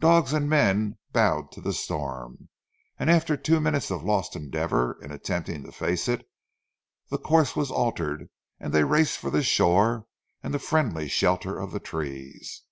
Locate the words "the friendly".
10.54-11.08